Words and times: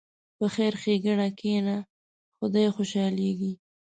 په 0.37 0.45
خیر 0.53 0.73
ښېګڼه 0.81 1.27
کښېنه، 1.39 1.75
خدای 2.37 2.67
خوشحالېږي. 2.75 3.51